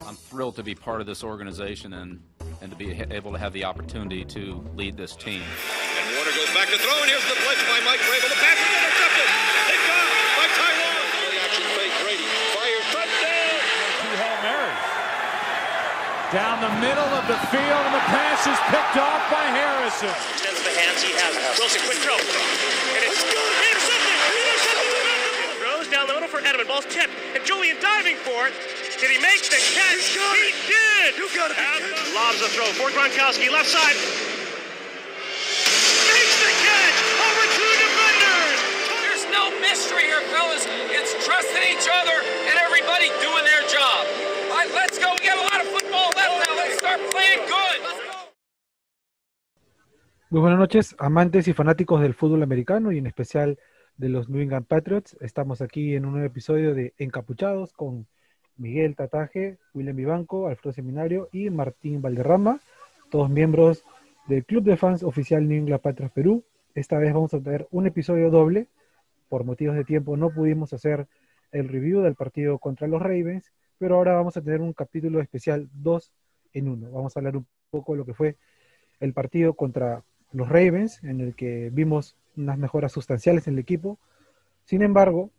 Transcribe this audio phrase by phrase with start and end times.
[0.00, 2.24] I'm thrilled to be part of this organization and,
[2.64, 5.44] and to be able to have the opportunity to lead this team.
[5.44, 8.32] And Warner goes back to throw, and here's the blitz by Mike Vrabel.
[8.32, 9.28] The pass is intercepted.
[9.68, 10.08] Picked off
[10.40, 11.04] by Taiwan.
[11.20, 11.94] Play action fake.
[12.00, 12.26] Brady
[12.56, 12.86] fires.
[12.96, 13.60] Touchdown.
[14.00, 14.80] Two Hail Marys.
[16.32, 20.16] Down the middle of the field, and the pass is picked off by Harrison.
[20.32, 21.36] Extends the hands he has.
[21.60, 22.16] Wilson, quick throw.
[22.16, 23.52] And it's good.
[23.68, 24.16] Intercepted.
[24.32, 25.60] Intercepted.
[25.60, 26.68] Throws down the middle for Edelman.
[26.68, 27.12] Ball's tipped.
[27.36, 28.54] And Julian diving for it.
[29.00, 30.16] Did he make the catch?
[30.16, 31.16] He did.
[31.16, 31.56] You got it.
[32.16, 33.96] Lobs the throw for Gronkowski, left side.
[36.08, 38.58] Makes the catch over two defenders.
[39.04, 40.64] There's no mystery here, fellas.
[40.92, 42.16] It's trusting each other
[42.48, 44.04] and everybody doing their job.
[44.50, 45.12] All right, let's go.
[45.16, 46.56] We got a lot of football left now.
[46.56, 47.78] Let's start playing good.
[47.84, 48.16] Let's go.
[50.30, 53.58] Muy buenas noches, amantes y fanáticos del fútbol americano y en especial
[53.96, 55.16] de los New England Patriots.
[55.20, 58.06] Estamos aquí en un nuevo episodio de Encapuchados con
[58.56, 62.60] Miguel Tataje, William Vivanco, Alfredo Seminario y Martín Valderrama,
[63.10, 63.84] todos miembros
[64.26, 66.44] del Club de Fans Oficial New England Patriots Perú.
[66.74, 68.68] Esta vez vamos a tener un episodio doble.
[69.28, 71.06] Por motivos de tiempo no pudimos hacer
[71.52, 75.68] el review del partido contra los Ravens, pero ahora vamos a tener un capítulo especial
[75.72, 76.12] 2
[76.52, 76.90] en 1.
[76.90, 78.36] Vamos a hablar un poco de lo que fue
[79.00, 83.98] el partido contra los Ravens, en el que vimos unas mejoras sustanciales en el equipo.
[84.64, 85.30] Sin embargo,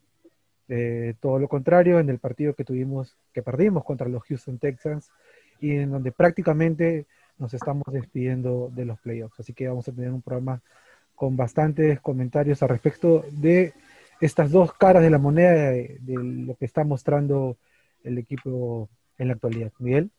[0.69, 5.11] eh, todo lo contrario en el partido que tuvimos, que perdimos contra los Houston Texans
[5.59, 7.05] y en donde prácticamente
[7.37, 9.39] nos estamos despidiendo de los playoffs.
[9.39, 10.61] Así que vamos a tener un programa
[11.15, 13.73] con bastantes comentarios al respecto de
[14.21, 17.57] estas dos caras de la moneda de, lo que está mostrando
[18.03, 19.71] el equipo en la actualidad.
[19.79, 20.11] Miguel.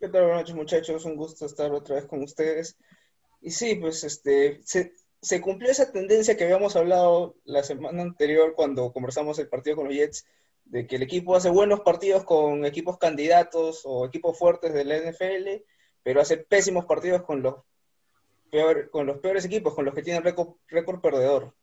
[0.00, 0.22] ¿Qué tal?
[0.22, 1.04] Buenas noches, muchachos.
[1.04, 2.76] Un gusto estar otra vez con ustedes.
[3.40, 4.60] Y sí, pues este,
[5.20, 9.86] se cumplió esa tendencia que habíamos hablado la semana anterior cuando conversamos el partido con
[9.86, 10.26] los Jets,
[10.64, 14.98] de que el equipo hace buenos partidos con equipos candidatos o equipos fuertes de la
[14.98, 15.64] NFL,
[16.02, 17.56] pero hace pésimos partidos con los,
[18.50, 21.54] peor, con los peores equipos, con los que tienen récord, perdedor.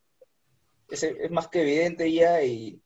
[0.89, 2.81] Es, es, más que evidente ya y,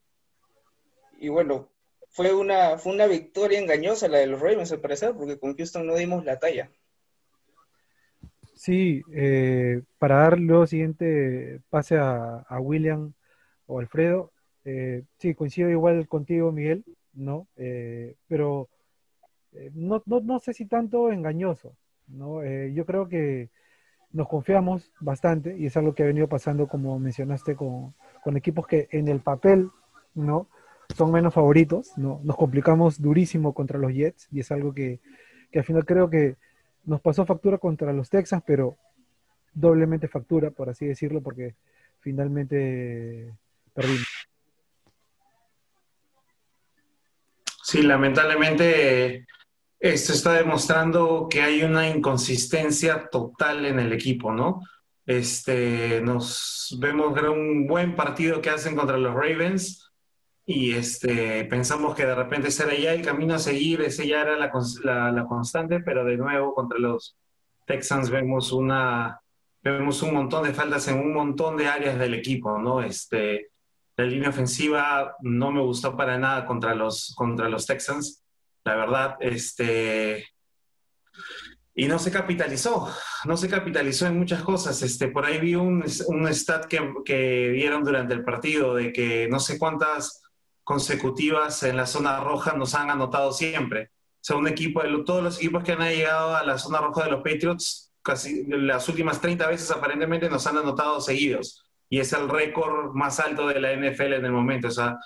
[1.19, 1.69] y bueno,
[2.09, 5.85] fue una, fue una victoria engañosa la de los Ravens al parecer, porque con Houston
[5.85, 6.71] no dimos la talla.
[8.59, 13.13] Sí, eh, para dar luego siguiente pase a, a William
[13.67, 14.33] o Alfredo,
[14.65, 16.83] eh, sí, coincido igual contigo, Miguel,
[17.13, 17.47] ¿no?
[17.55, 18.67] Eh, pero
[19.73, 21.73] no, no, no, sé si tanto engañoso,
[22.07, 22.43] ¿no?
[22.43, 23.49] yo creo que
[24.11, 28.67] nos confiamos bastante y es algo que ha venido pasando, como mencionaste, con, con equipos
[28.67, 29.69] que en el papel,
[30.15, 30.49] ¿no?
[30.97, 32.19] Son menos favoritos, ¿no?
[32.25, 34.99] Nos complicamos durísimo contra los Jets y es algo que,
[35.49, 36.35] que al final creo que
[36.85, 38.77] nos pasó factura contra los Texans, pero
[39.53, 41.55] doblemente factura, por así decirlo, porque
[41.99, 43.33] finalmente
[43.73, 44.07] perdimos.
[47.63, 49.27] Sí, lamentablemente
[49.79, 54.61] esto está demostrando que hay una inconsistencia total en el equipo, ¿no?
[55.05, 59.88] Este, nos vemos un buen partido que hacen contra los Ravens,
[60.51, 64.21] y este, pensamos que de repente ese era ya el camino a seguir, ese ya
[64.21, 64.51] era la,
[64.83, 67.15] la, la, constante, pero de nuevo contra los
[67.67, 69.21] Texans vemos, una,
[69.61, 72.81] vemos un montón de faltas en un montón de áreas del equipo, ¿no?
[72.81, 73.51] Este,
[73.95, 78.23] la línea ofensiva no me gustó para nada contra los, contra los Texans,
[78.63, 80.25] la verdad, este,
[81.75, 82.91] y no se capitalizó,
[83.25, 84.81] no se capitalizó en muchas cosas.
[84.81, 89.27] Este, por ahí vi un, un stat que, que dieron durante el partido de que
[89.29, 90.18] no sé cuántas
[90.69, 93.85] consecutivas en la zona roja nos han anotado siempre.
[93.85, 94.53] O sea, un
[95.03, 98.87] todos los equipos que han llegado a la zona roja de los Patriots, casi las
[98.87, 101.65] últimas 30 veces aparentemente nos han anotado seguidos.
[101.89, 104.67] Y es el récord más alto de la NFL en el momento.
[104.67, 104.99] O sea,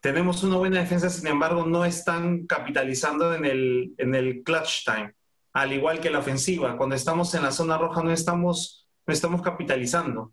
[0.00, 5.12] tenemos una buena defensa, sin embargo, no están capitalizando en el, en el clutch time.
[5.54, 9.42] Al igual que la ofensiva, cuando estamos en la zona roja no estamos, no estamos
[9.42, 10.32] capitalizando.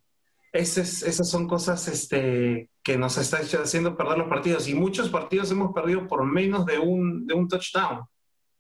[0.54, 4.68] Esas, esas son cosas este, que nos están haciendo perder los partidos.
[4.68, 8.06] Y muchos partidos hemos perdido por menos de un, de un touchdown,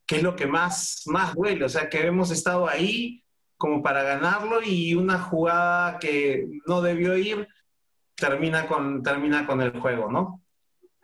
[0.05, 1.65] que es lo que más, más duele.
[1.65, 3.23] O sea, que hemos estado ahí
[3.57, 7.47] como para ganarlo y una jugada que no debió ir
[8.15, 10.41] termina con, termina con el juego, ¿no?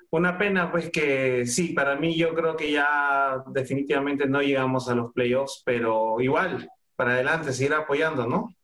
[0.10, 4.96] Una pena, pues que sí, para mí yo creo que ya definitivamente no llegamos a
[4.96, 8.56] los playoffs, pero igual, para adelante, seguir apoyando, ¿no?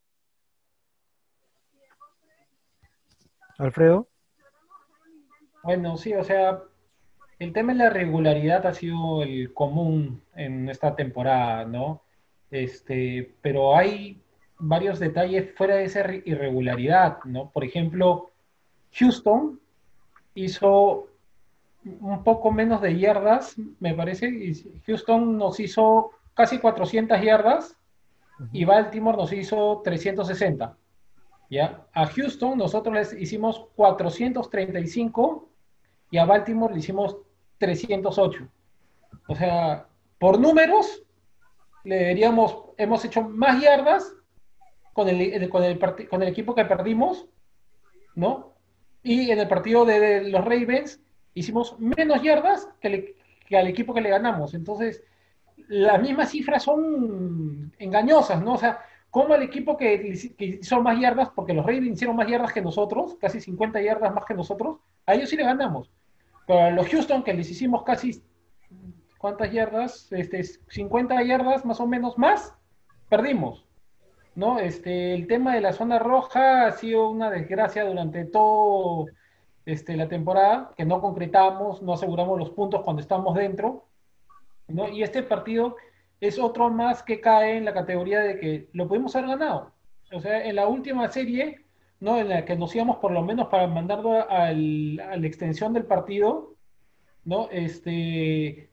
[3.58, 4.08] Alfredo.
[5.64, 6.62] Bueno, sí, o sea,
[7.40, 12.04] el tema de la regularidad ha sido el común en esta temporada, ¿no?
[12.52, 14.22] Este, pero hay
[14.60, 17.50] varios detalles fuera de esa irregularidad, ¿no?
[17.52, 18.32] Por ejemplo,
[18.94, 19.60] Houston
[20.36, 21.08] hizo
[21.84, 24.28] un poco menos de yardas, me parece.
[24.30, 27.78] y Houston nos hizo casi 400 yardas
[28.52, 30.78] y Baltimore nos hizo 360.
[31.60, 35.50] A Houston nosotros les hicimos 435
[36.12, 37.18] y a Baltimore le hicimos
[37.58, 38.48] 308.
[39.28, 39.88] O sea,
[40.20, 41.04] por números,
[41.84, 44.14] le deberíamos, hemos hecho más yardas
[44.94, 45.80] con el, con el,
[46.10, 47.28] con el equipo que perdimos,
[48.16, 48.54] ¿no?
[49.02, 51.02] Y en el partido de, los Ravens
[51.34, 53.16] hicimos menos yardas que,
[53.48, 54.54] que, al equipo que le ganamos.
[54.54, 55.04] Entonces,
[55.68, 58.54] las mismas cifras son engañosas, ¿no?
[58.54, 58.80] O sea,
[59.14, 63.16] como el equipo que, hizo más yardas, porque los Ravens hicieron más yardas que nosotros,
[63.22, 65.92] casi 50 yardas más que nosotros, a ellos sí le ganamos.
[66.48, 68.24] Pero a los Houston, que les hicimos casi,
[69.20, 70.12] ¿cuántas yardas?
[70.12, 72.56] Este, 50 yardas más o menos más,
[73.08, 73.68] perdimos.
[74.34, 74.58] ¿no?
[74.58, 79.06] Este, el tema de la zona roja ha sido una desgracia durante todo
[79.68, 83.86] este, la temporada, que no concretamos, no aseguramos los puntos cuando estamos dentro,
[84.68, 84.90] ¿no?
[84.90, 85.76] Y este partido
[86.28, 89.74] es otro más que cae en la categoría de que lo pudimos haber ganado.
[90.14, 91.66] O sea, en la última serie,
[92.00, 92.18] ¿no?
[92.18, 95.86] En la que nos íbamos por lo menos para mandarlo al, a la extensión del
[95.86, 96.56] partido,
[97.26, 97.50] ¿no?
[97.52, 98.70] Este,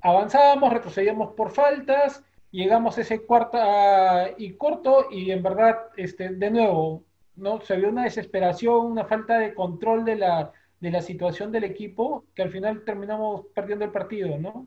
[0.00, 6.50] avanzábamos, retrocedíamos por faltas, llegamos a ese cuarta y corto y en verdad, este, de
[6.50, 7.04] nuevo,
[7.36, 7.60] ¿no?
[7.60, 12.24] Se vio una desesperación, una falta de control de la, de la situación del equipo
[12.34, 14.66] que al final terminamos perdiendo el partido, ¿no?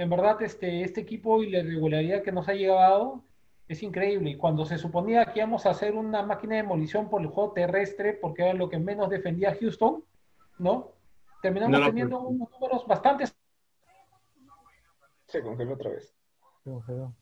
[0.00, 3.22] En verdad, este, este equipo y la irregularidad que nos ha llegado
[3.68, 4.30] es increíble.
[4.30, 7.52] Y cuando se suponía que íbamos a hacer una máquina de demolición por el juego
[7.52, 10.02] terrestre, porque era lo que menos defendía Houston,
[10.58, 10.92] ¿no?
[11.42, 13.26] Terminamos teniendo unos números bastante...
[15.26, 16.16] Se congeló otra vez.
[16.64, 17.14] Se congeló.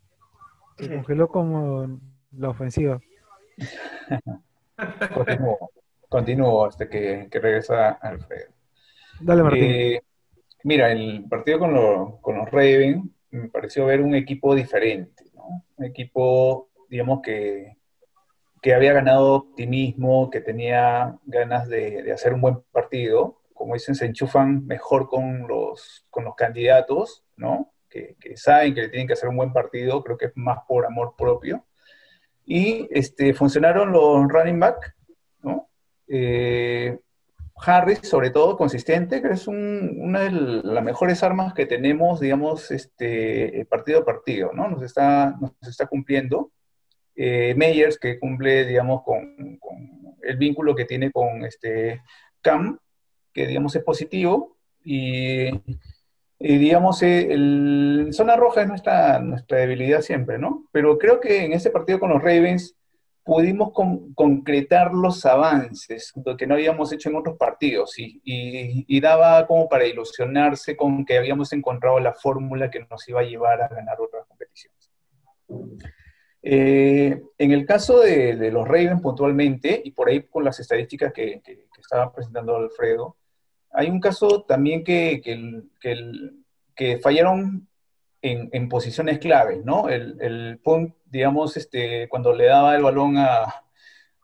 [0.76, 1.98] Se congeló como
[2.30, 3.00] la ofensiva.
[5.14, 5.70] continúo,
[6.08, 8.52] continúo hasta que, que regresa Alfredo.
[9.20, 9.64] Dale, Martín.
[9.64, 10.02] Eh,
[10.64, 15.64] mira, el partido con, los Ravens me pareció ver un equipo diferente, ¿no?
[15.76, 17.76] Un equipo, digamos, que,
[18.62, 23.40] que había ganado optimismo, que tenía ganas de, de, hacer un buen partido.
[23.54, 27.72] Como dicen, se enchufan mejor con los, con los candidatos, ¿no?
[27.88, 30.86] que, saben que le tienen que hacer un buen partido, creo que es más por
[30.86, 31.64] amor propio.
[32.44, 34.94] Y este, funcionaron los running back,
[35.42, 35.68] ¿no?
[36.06, 36.98] Eh,
[37.64, 43.66] Harris, sobre todo, consistente, que es una de las mejores armas que tenemos, digamos, este,
[43.68, 44.68] partido a partido, ¿no?
[44.68, 46.52] Nos está, nos está cumpliendo.
[47.16, 49.58] Eh, Meyers, que cumple, digamos, con,
[50.22, 52.02] el vínculo que tiene con este
[52.40, 52.78] Cam,
[53.32, 54.56] que, digamos, es positivo.
[54.84, 55.50] Y
[56.38, 60.68] digamos, eh, el, zona roja es nuestra, nuestra debilidad siempre, ¿no?
[60.70, 62.77] Pero creo que en ese partido con los Ravens
[63.28, 63.72] pudimos
[64.14, 69.86] concretar los avances que no habíamos hecho en otros partidos y, y, daba como para
[69.86, 74.24] ilusionarse con que habíamos encontrado la fórmula que nos iba a llevar a ganar otras
[74.26, 74.90] competiciones.
[76.42, 81.42] Eh, en el caso de, los Ravens puntualmente, y por ahí con las estadísticas que,
[81.44, 83.18] que, que estaba presentando Alfredo,
[83.72, 85.20] hay un caso también que,
[86.74, 87.67] que, fallaron
[88.22, 89.88] en, posiciones claves, ¿no?
[89.88, 93.64] El, el punt, digamos, este, cuando le daba el balón a,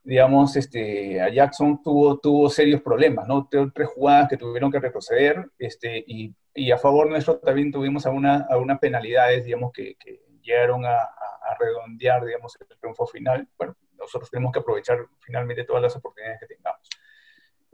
[0.05, 3.49] digamos, este, a Jackson tuvo, tuvo serios problemas, ¿no?
[3.49, 8.49] Tres jugadas que tuvieron que retroceder, este, y, y a favor nuestro también tuvimos algunas
[8.51, 13.49] alguna penalidades, digamos, que, que llegaron a, a, redondear, digamos, el triunfo final.
[13.57, 16.89] Bueno, nosotros tenemos que aprovechar finalmente todas las oportunidades que tengamos.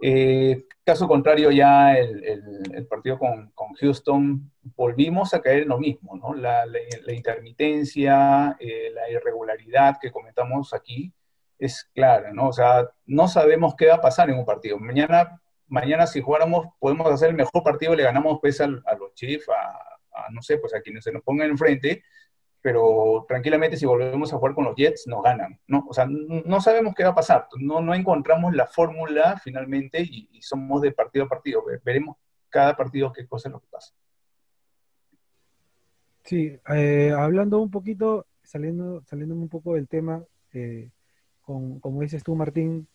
[0.02, 2.24] Eh, caso contrario, ya el,
[2.72, 6.34] el, partido con, con, Houston, volvimos a caer en lo mismo, ¿no?
[6.34, 11.12] La, la, intermitencia, eh, la irregularidad que comentamos aquí
[11.58, 12.48] es clara, ¿no?
[12.48, 14.78] O sea, no sabemos qué va a pasar en un partido.
[14.78, 19.14] Mañana, mañana si jugáramos, podemos hacer el mejor partido, le ganamos pues a, a los
[19.14, 22.02] Chiefs, a, a, no sé, pues a quienes se nos pongan enfrente,
[22.62, 25.86] pero tranquilamente si volvemos a jugar con los Jets nos ganan, ¿no?
[25.88, 30.28] O sea, no sabemos qué va a pasar, no, no encontramos la fórmula finalmente y,
[30.42, 32.16] somos de partido a partido, veremos
[32.50, 33.94] cada partido qué cosa lo que pasa.
[36.24, 40.90] Sí, eh, hablando un poquito, saliendo, saliendo un poco del tema, eh,
[41.42, 42.86] con, como dices tú, Martín,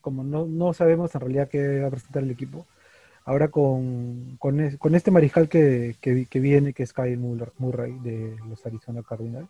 [0.00, 2.66] como no, no sabemos en realidad qué va a presentar el equipo,
[3.24, 4.60] ahora con, con,
[4.94, 9.48] este mariscal que, que, viene, que es Kyle Murray de los Arizona Cardinals,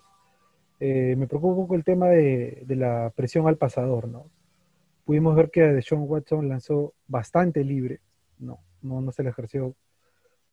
[0.80, 4.26] eh, me preocupa un poco el tema de, de, la presión al pasador, ¿no?
[5.04, 8.00] Pudimos ver que Deshaun Watson lanzó bastante libre,
[8.38, 9.74] no, no, no se le ejerció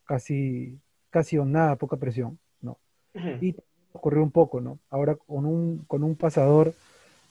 [0.06, 0.80] casi,
[1.10, 2.78] casi o nada, poca presión, ¿no?
[3.42, 3.56] Y
[3.92, 4.80] ocurrió un poco, ¿no?
[4.90, 6.74] Ahora con un, con un pasador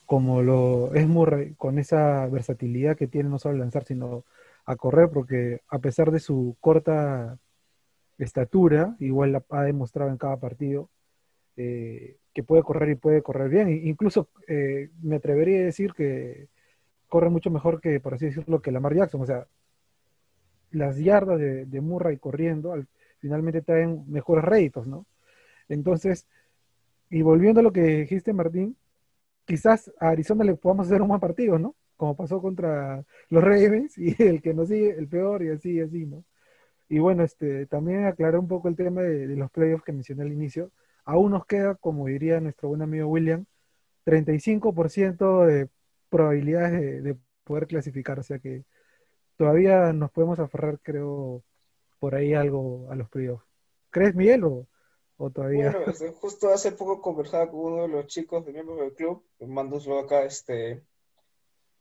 [0.05, 4.23] como lo es Murray, con esa versatilidad que tiene no solo lanzar, sino
[4.65, 7.39] a correr, porque a pesar de su corta
[8.17, 10.89] estatura, igual la ha demostrado en cada partido,
[11.57, 13.69] eh, que puede correr y puede correr bien.
[13.69, 16.49] Incluso eh, me atrevería a decir que
[17.07, 19.21] corre mucho mejor que, por así decirlo, que Lamar Jackson.
[19.21, 19.47] O sea,
[20.75, 22.87] las yardas de, de Murray corriendo al,
[23.19, 25.05] finalmente traen mejores réditos, ¿no?
[25.69, 26.27] Entonces,
[27.09, 28.77] y volviendo a lo que dijiste, Martín,
[29.45, 31.75] quizás a Arizona le podamos hacer un buen partido, ¿no?
[31.97, 35.81] Como pasó contra los Ravens y el que nos sigue, el peor, y así, y
[35.81, 36.23] así, ¿no?
[36.89, 40.23] Y bueno, este, también aclaré un poco el tema de, de los playoffs que mencioné
[40.23, 40.71] al inicio.
[41.05, 43.45] Aún nos queda, como diría nuestro buen amigo William,
[44.05, 45.69] 35% de
[46.09, 48.65] probabilidades de, de poder clasificar, o sea que
[49.37, 51.43] todavía nos podemos aferrar, creo,
[51.99, 53.45] por ahí algo a los playoffs.
[53.89, 54.67] ¿Crees, Miguel, o,
[55.17, 55.71] o todavía?
[55.71, 59.25] Bueno, este, justo hace poco conversaba con uno de los chicos de miembros del club,
[59.39, 60.83] mando un acá, este,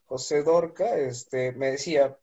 [0.07, 2.19] José Dorca, este, me decía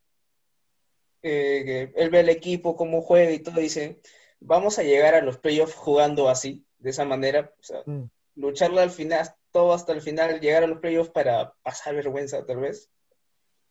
[1.22, 4.02] eh, que él ve el equipo, cómo juega y todo, dice,
[4.40, 8.10] vamos a llegar a los playoffs jugando así, de esa manera, o sea, Mm.
[8.36, 12.58] lucharla al final, todo hasta el final, llegar a los playoffs para pasar vergüenza, tal
[12.58, 12.90] vez.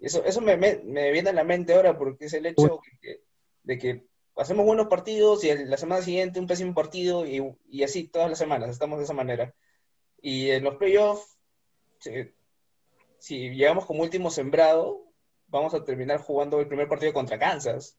[0.00, 3.20] Eso, eso me, me- me viene a la mente ahora porque es el hecho que-
[3.62, 4.04] de que
[4.36, 8.38] hacemos buenos partidos y la semana siguiente un pésimo partido y, y así todas las
[8.38, 9.54] semanas, estamos de esa manera.
[10.22, 11.36] Y en los playoffs,
[11.98, 12.10] si,
[13.18, 15.02] si llegamos como último sembrado,
[15.48, 17.98] vamos a terminar jugando el primer partido contra Kansas.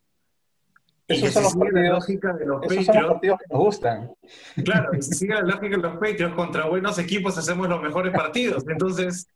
[1.08, 3.14] Y Esos que son los sigue la partidos- lógica de los Esos son los Patriots,
[3.14, 4.14] partidos que nos gustan.
[4.64, 8.64] claro, si sigue la lógica de los Patriots contra buenos equipos hacemos los mejores partidos.
[8.68, 9.28] Entonces,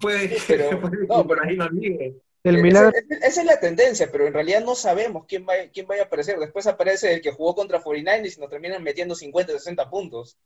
[0.00, 2.14] puede pero- puede que no, por pero- ahí no llegue.
[2.42, 5.54] El Esa- milagro, esa- esa es la tendencia, pero en realidad no sabemos quién va,
[5.72, 6.38] quién vaya a aparecer.
[6.38, 10.36] Después aparece el que jugó contra 49ers y nos terminan metiendo 50, 60 puntos.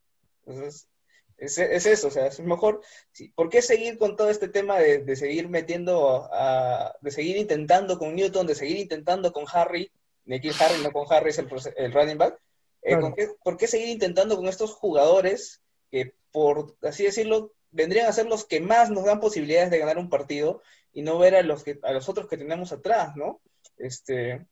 [0.47, 0.87] Entonces,
[1.39, 2.83] es, es eso, o sea, es mejor.
[3.35, 7.99] ¿Por qué seguir con todo este tema de, de seguir metiendo, a, de seguir intentando
[7.99, 9.91] con Newton, de seguir intentando con Harry,
[10.25, 12.35] Nikhil Harry, no con Harry, es el, running back?
[12.83, 13.01] Eh, Claro.
[13.03, 18.13] ¿con qué- ¿Por qué seguir intentando con estos jugadores que, por así decirlo, vendrían a
[18.13, 20.63] ser los que más nos dan posibilidades de ganar un partido?
[20.93, 23.41] y no ver a los que a los otros que tenemos atrás, ¿no?
[23.77, 24.47] Este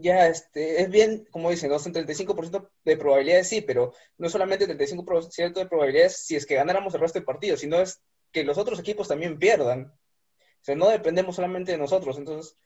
[0.00, 1.78] ya este es bien, como dicen, ¿no?
[1.78, 6.94] Son 35% de probabilidades, sí, pero no solamente 35% de probabilidades si es que ganáramos
[6.94, 8.00] el resto del partido, sino es
[8.32, 9.92] que los otros equipos también pierdan.
[10.62, 12.56] O sea, no dependemos solamente de nosotros, entonces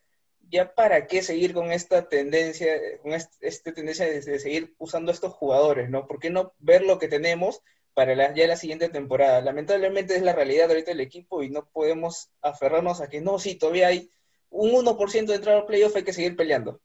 [0.50, 5.11] ya para qué seguir con esta tendencia, con este, esta tendencia de, de seguir usando
[5.11, 6.06] estos jugadores, ¿no?
[6.06, 7.62] ¿Por qué no ver lo que tenemos
[7.95, 9.41] para la, ya la siguiente temporada.
[9.41, 13.55] Lamentablemente es la realidad ahorita del equipo y no podemos aferrarnos a que no, sí,
[13.55, 14.11] todavía hay
[14.51, 16.81] un 1% de entrar al playoff, hay que seguir peleando.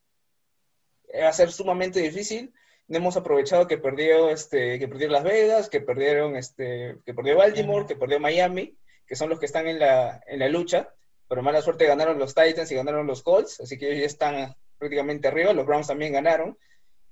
[1.09, 2.53] Eh, Va a ser sumamente difícil.
[2.87, 7.37] No hemos aprovechado que perdió, este, que perdió Las Vegas, que perdieron, este, que perdió
[7.37, 8.75] Baltimore, que perdió Miami,
[9.05, 10.93] que son los que están en la, en la lucha.
[11.27, 14.55] Pero mala suerte ganaron los Titans y ganaron los Colts, así que ellos ya están
[14.79, 15.53] prácticamente arriba.
[15.53, 16.57] Los Browns también ganaron.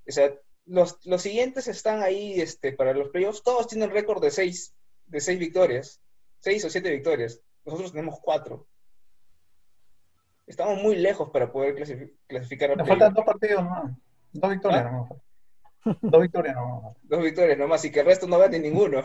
[0.08, 0.34] O sea,
[0.68, 3.44] los, los siguientes están ahí este, para los playoffs.
[3.44, 4.74] Todos tienen récord de seis,
[5.08, 6.00] de seis victorias.
[6.40, 7.42] Seis o siete victorias.
[7.66, 8.68] Nosotros tenemos cuatro.
[10.46, 13.92] Estamos muy lejos para poder clasifi- clasificar al Nos faltan dos partidos nomás.
[14.32, 14.92] Dos victorias ¿Ah?
[14.92, 15.12] nomás.
[16.02, 16.96] Dos victorias nomás.
[17.04, 19.04] Dos victorias nomás y que el resto no gane ninguno.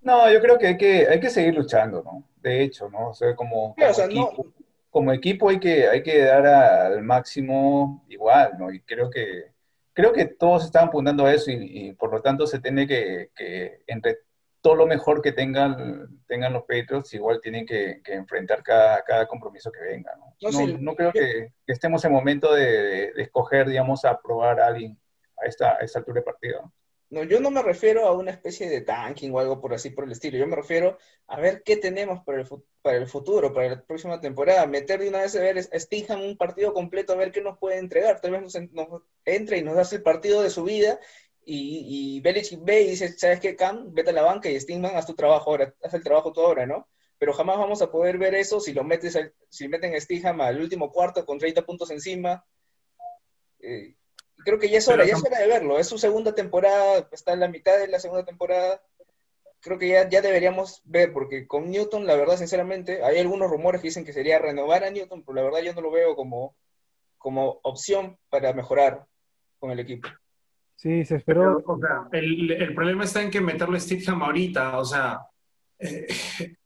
[0.00, 2.28] No, yo creo que hay que, hay que seguir luchando, ¿no?
[2.40, 3.10] De hecho, ¿no?
[3.10, 4.46] O sea, como, Claro, como o sea, no- equipo,
[4.90, 8.72] como equipo hay que, hay que dar a- al máximo igual, ¿no?
[8.72, 9.52] Y creo que,
[9.96, 11.56] creo que todos están apuntando a eso y,
[11.88, 14.18] y por lo tanto se tiene que, que entre
[14.60, 19.26] todo lo mejor que tengan, tengan los Patriots, igual tienen que, que enfrentar cada, cada
[19.26, 20.26] compromiso que venga, ¿no?
[20.42, 24.04] No, No, sí, no creo que, que estemos en momento de, de- de escoger, digamos,
[24.04, 24.98] a probar a alguien
[25.42, 26.72] a esta, a esta altura de partido.
[27.10, 27.22] ¿No?
[27.24, 30.12] Yo no me refiero a una especie de tanking o algo por así por el
[30.12, 30.38] estilo.
[30.38, 30.98] Yo me refiero
[31.28, 32.48] a ver qué tenemos para el,
[32.82, 34.66] para el futuro, para la próxima temporada.
[34.66, 37.58] Meter de una vez a ver a Stingham un partido completo, a ver qué nos
[37.58, 38.20] puede entregar.
[38.20, 40.98] Tal vez nos, nos entre y nos hace el partido de su vida
[41.44, 43.92] y, y Belichick ve y dice, ¿sabes qué, Cam?
[43.94, 46.66] Vete a la banca y Stingham, haz tu trabajo ahora, haz el trabajo tú ahora,
[46.66, 46.88] ¿no?
[47.18, 50.40] Pero jamás vamos a poder ver eso si lo metes, al- si meten a Stingham
[50.40, 52.44] al último cuarto con 30 puntos encima.
[53.60, 53.94] Eh,
[54.46, 55.76] creo que ya es hora, Pero ya es hora de verlo.
[55.76, 58.80] Es su segunda temporada, está en la mitad de la segunda temporada.
[59.60, 63.80] Creo que ya, ya deberíamos ver, porque con Newton, la verdad, sinceramente, hay algunos rumores
[63.80, 66.54] que dicen que sería renovar a Newton, pero la verdad yo no lo veo como,
[67.18, 69.04] como opción para mejorar
[69.58, 70.08] con el equipo.
[70.76, 71.58] Sí, se esperó.
[71.58, 75.26] Pero, o sea, el, el problema está en que meterle a Stidham ahorita, o sea,
[75.80, 76.06] eh,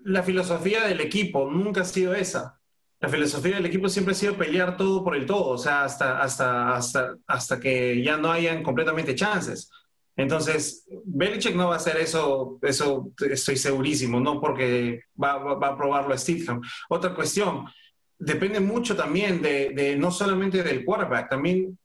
[0.00, 2.60] la filosofía del equipo nunca ha sido esa.
[3.04, 6.22] La filosofía del equipo siempre ha sido pelear todo por el todo, o sea, hasta,
[6.22, 9.70] hasta, hasta, hasta que ya no hayan completamente chances.
[10.16, 15.68] Entonces, Belichick no va a hacer eso, eso estoy segurísimo, no porque va, va, va
[15.68, 16.62] a probarlo a Stidham.
[16.88, 17.66] Otra cuestión,
[18.18, 21.78] depende mucho también de, de no solamente del quarterback, también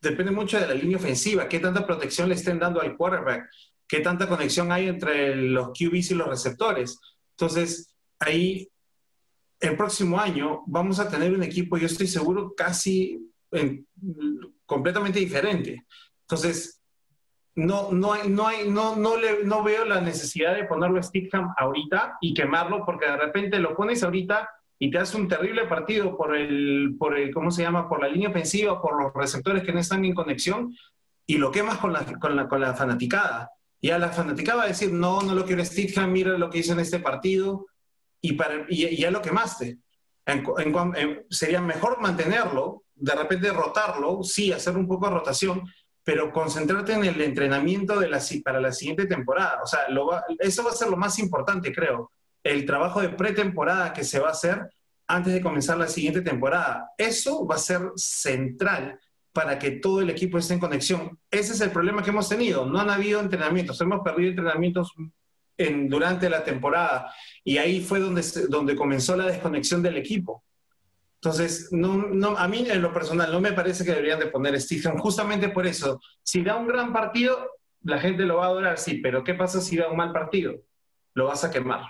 [0.00, 3.50] depende mucho de la línea ofensiva, qué tanta protección le estén dando al quarterback,
[3.86, 6.98] qué tanta conexión hay entre los QBs y los receptores.
[7.32, 8.70] Entonces, ahí
[9.64, 13.18] el próximo año vamos a tener un equipo, yo estoy seguro, casi
[13.50, 13.86] en-
[14.66, 15.84] completamente diferente.
[16.22, 16.80] Entonces,
[17.56, 22.84] no, no, no, no, no veo la necesidad de ponerlo a Stickham ahorita y quemarlo,
[22.84, 27.16] porque de repente lo pones ahorita y te hace un terrible partido por el, por
[27.16, 27.88] el, ¿cómo se llama?
[27.88, 30.74] Por la línea ofensiva, por los receptores que no están en conexión,
[31.26, 33.50] y lo quemas con la, con la, con la fanaticada.
[33.80, 36.58] Y a la fanaticada va a decir, no, no lo quiero Stickham, mira lo que
[36.58, 37.66] hizo en este partido,
[38.28, 39.78] y, para, y, y ya lo quemaste.
[40.26, 45.62] En, en en- sería mejor mantenerlo, de repente rotarlo, sí, hacer un poco de rotación,
[46.02, 49.60] pero concentrarte en el entrenamiento de la, para la siguiente temporada.
[49.62, 52.12] O sea, lo va- eso va a ser lo más importante, creo.
[52.42, 54.68] El trabajo de pretemporada que se va a hacer
[55.06, 56.90] antes de comenzar la siguiente temporada.
[56.96, 58.98] Eso va a ser central
[59.32, 61.18] para que todo el equipo esté en conexión.
[61.30, 62.64] Ese es el problema que hemos tenido.
[62.66, 63.80] No han habido entrenamientos.
[63.80, 64.92] Hemos perdido entrenamientos
[65.56, 67.12] en, durante la temporada.
[67.42, 70.44] Y ahí fue donde, donde comenzó la desconexión del equipo.
[71.16, 74.60] Entonces, no, no, a mí en lo personal no me parece que deberían de poner
[74.60, 76.00] Stephen justamente por eso.
[76.22, 77.50] Si da un gran partido,
[77.82, 80.54] la gente lo va a adorar, sí, pero ¿qué pasa si da un mal partido?
[81.14, 81.82] Lo vas a quemar.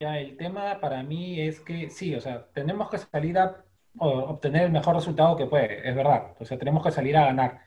[0.00, 3.64] Ya, el tema para mí es que sí, o sea, tenemos que salir a
[3.98, 6.34] obtener el mejor resultado que puede, es verdad.
[6.40, 7.60] O sea, tenemos que salir a ganar.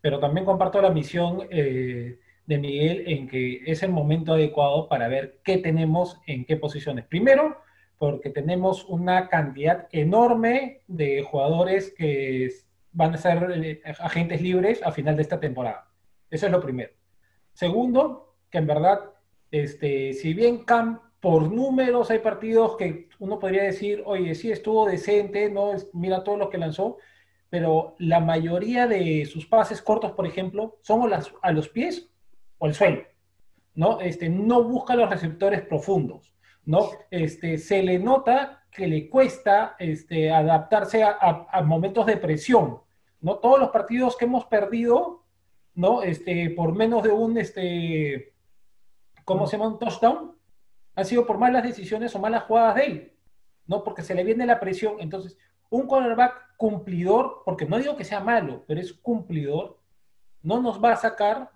[0.00, 2.18] Pero también comparto la misión eh,
[2.50, 7.04] de Miguel en que es el momento adecuado para ver qué tenemos en qué posiciones.
[7.06, 7.58] Primero,
[7.96, 12.50] porque tenemos una cantidad enorme de jugadores que
[12.90, 15.92] van a ser eh, agentes libres a final de esta temporada.
[16.28, 16.92] Eso es lo primero.
[17.52, 18.98] Segundo, que en verdad,
[19.52, 24.88] este, si bien Cam, por números hay partidos que uno podría decir, oye, sí estuvo
[24.88, 26.96] decente, no mira todo lo que lanzó,
[27.48, 31.08] pero la mayoría de sus pases cortos, por ejemplo, son
[31.42, 32.10] a los pies
[32.60, 33.02] o al suelo,
[33.74, 34.00] ¿no?
[34.00, 36.32] Este, no busca los receptores profundos,
[36.64, 36.90] ¿no?
[37.10, 42.78] Este, se le nota que le cuesta este, adaptarse a momentos de presión,
[43.20, 43.38] ¿no?
[43.38, 45.24] Todos los partidos que hemos perdido,
[45.74, 46.02] ¿no?
[46.02, 48.34] Este, por menos de un, este,
[49.24, 49.70] ¿cómo se llama?
[49.70, 50.36] Un touchdown,
[50.94, 53.12] han sido por malas decisiones o malas jugadas de él,
[53.66, 53.82] ¿no?
[53.82, 54.96] Porque se le viene la presión.
[55.00, 55.38] Entonces,
[55.70, 59.78] un cornerback cumplidor, porque no digo que sea malo, pero es cumplidor,
[60.42, 61.50] no nos va a sacar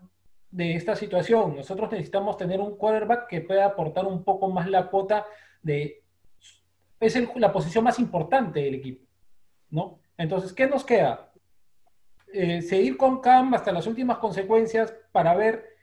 [0.54, 1.56] de esta situación.
[1.56, 5.26] Nosotros necesitamos tener un quarterback que pueda aportar un poco más la cuota
[5.62, 6.04] de...
[7.00, 9.04] Es la posición más importante del equipo,
[9.70, 9.98] ¿no?
[10.16, 11.32] Entonces, ¿qué nos queda?
[12.32, 15.74] Eh, seguir con Cam hasta las últimas consecuencias para ver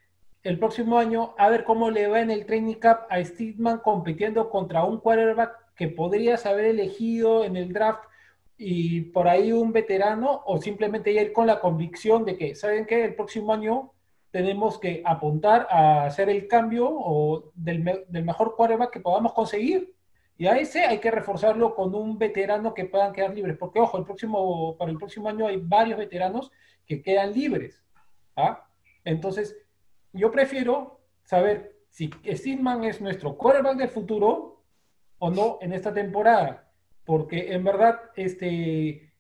[0.42, 4.50] el próximo año, a ver cómo le va en el training camp a Steedman compitiendo
[4.50, 8.06] contra un quarterback que podrías haber elegido en el draft
[8.58, 13.04] y por ahí un veterano o simplemente ir con la convicción de que, ¿saben qué?
[13.04, 13.92] El próximo año
[14.32, 19.34] tenemos que apuntar a hacer el cambio o del, me- del mejor quarterback que podamos
[19.34, 19.94] conseguir.
[20.38, 23.58] Y a ese hay que reforzarlo con un veterano que puedan quedar libres.
[23.58, 26.52] Porque, ojo, el próximo, para el próximo año hay varios veteranos
[26.86, 27.84] que quedan libres.
[28.36, 28.66] ¿ah?
[29.04, 29.56] Entonces,
[30.14, 34.64] yo prefiero saber si Steedman es nuestro quarterback del futuro
[35.20, 36.72] o no en esta temporada.
[37.04, 39.11] Porque en verdad, este,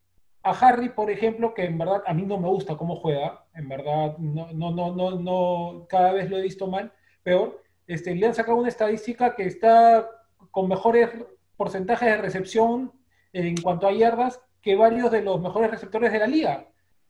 [0.43, 3.69] a Harry, por ejemplo, que en verdad a mí no me gusta cómo juega, en
[3.69, 6.91] verdad, no, no, no, no, no cada vez lo he visto mal,
[7.23, 10.09] peor, este, le han sacado una estadística que está
[10.49, 11.09] con mejores
[11.57, 12.91] porcentajes de recepción
[13.33, 16.67] en cuanto a yardas que varios de los mejores receptores de la liga.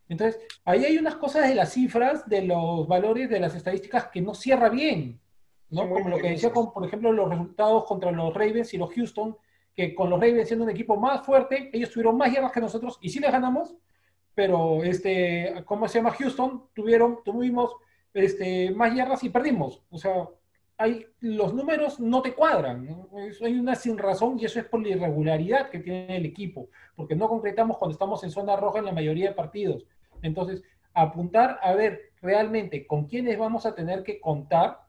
[0.09, 4.21] Entonces, ahí hay unas cosas de las cifras, de los valores, de las estadísticas que
[4.21, 5.21] no cierra bien,
[5.69, 5.89] ¿no?
[5.89, 9.37] Como lo que decía, con, por ejemplo, los resultados contra los Ravens y los Houston,
[9.75, 12.99] que con los Ravens siendo un equipo más fuerte, ellos tuvieron más yardas que nosotros
[13.01, 13.75] y sí les ganamos,
[14.35, 16.11] pero este, ¿cómo se llama?
[16.11, 17.75] Houston tuvieron, tuvimos
[18.13, 19.83] este, más yardas y perdimos.
[19.89, 20.27] O sea,
[20.77, 22.85] hay, los números no te cuadran.
[22.85, 23.09] ¿no?
[23.43, 27.15] Hay una sin razón y eso es por la irregularidad que tiene el equipo, porque
[27.15, 29.85] no concretamos cuando estamos en zona roja en la mayoría de partidos.
[30.21, 34.81] Entonces, apuntar a ver realmente con quiénes vamos a tener que contar,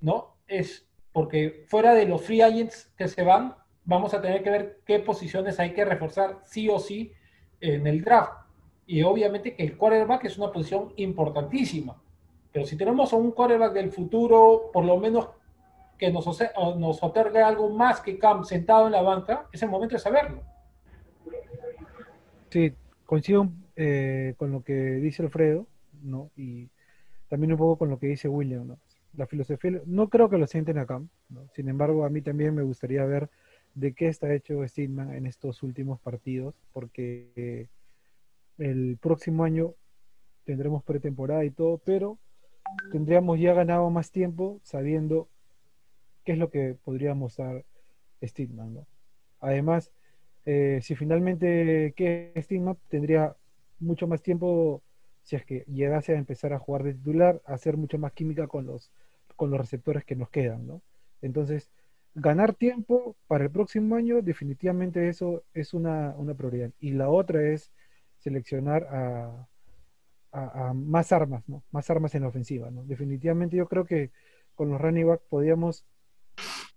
[0.00, 0.36] ¿no?
[0.46, 3.56] Es porque fuera de los free agents que se van,
[3.90, 7.12] vamos a tener que ver qué posiciones hay que reforzar sí o sí
[7.60, 8.46] en el draft.
[8.86, 12.00] Y obviamente que el quarterback es una posición importantísima.
[12.52, 15.28] Pero si tenemos a un quarterback del futuro, por lo menos
[15.98, 16.24] que nos,
[16.78, 20.40] nos otorgue algo más que Cam sentado en la banca, es el momento de saberlo.
[22.48, 22.72] Sí,
[23.06, 25.66] coincido eh, con lo que dice Alfredo,
[26.00, 26.30] ¿no?
[26.36, 26.68] Y
[27.28, 28.78] también un poco con lo que dice William, ¿no?
[29.16, 31.48] La filosofía, no creo que lo sienten acá, ¿no?
[31.54, 33.28] Sin embargo, a mí también me gustaría ver
[33.80, 37.68] de qué está hecho Steedman en estos últimos partidos, porque
[38.58, 39.74] el próximo año
[40.44, 42.18] tendremos pretemporada y todo, pero
[42.92, 45.28] tendríamos ya ganado más tiempo sabiendo
[46.24, 47.64] qué es lo que podría mostrar
[48.22, 48.86] Steedman, ¿no?
[49.40, 49.90] Además,
[50.44, 53.34] eh, si finalmente que Steedman tendría
[53.78, 54.82] mucho más tiempo
[55.22, 58.46] si es que llegase a empezar a jugar de titular, a hacer mucho más química
[58.46, 58.90] con los,
[59.36, 60.82] con los receptores que nos quedan, ¿no?
[61.22, 61.70] Entonces,
[62.14, 66.70] ganar tiempo para el próximo año, definitivamente eso es una, una prioridad.
[66.80, 67.70] Y la otra es
[68.18, 69.46] seleccionar a,
[70.74, 71.64] más armas, ¿no?
[71.72, 72.84] Más armas en la ofensiva, ¿no?
[72.84, 74.12] Definitivamente yo creo que
[74.54, 75.84] con los running back podíamos